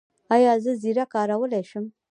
[0.35, 1.85] ایا زه زیره کارولی شم؟